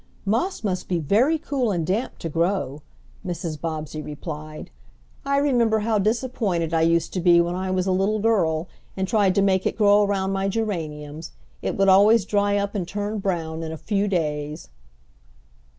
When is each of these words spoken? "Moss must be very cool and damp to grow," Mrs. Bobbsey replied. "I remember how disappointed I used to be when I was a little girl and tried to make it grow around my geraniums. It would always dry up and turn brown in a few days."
"Moss 0.25 0.63
must 0.63 0.87
be 0.89 0.97
very 0.97 1.37
cool 1.37 1.69
and 1.71 1.85
damp 1.85 2.17
to 2.17 2.27
grow," 2.27 2.81
Mrs. 3.23 3.61
Bobbsey 3.61 4.01
replied. 4.01 4.71
"I 5.27 5.37
remember 5.37 5.81
how 5.81 5.99
disappointed 5.99 6.73
I 6.73 6.81
used 6.81 7.13
to 7.13 7.19
be 7.19 7.39
when 7.39 7.53
I 7.53 7.69
was 7.69 7.85
a 7.85 7.91
little 7.91 8.17
girl 8.17 8.67
and 8.97 9.07
tried 9.07 9.35
to 9.35 9.43
make 9.43 9.67
it 9.67 9.77
grow 9.77 10.03
around 10.03 10.31
my 10.31 10.47
geraniums. 10.49 11.33
It 11.61 11.77
would 11.77 11.87
always 11.87 12.25
dry 12.25 12.57
up 12.57 12.73
and 12.73 12.87
turn 12.87 13.19
brown 13.19 13.61
in 13.61 13.71
a 13.71 13.77
few 13.77 14.07
days." 14.07 14.69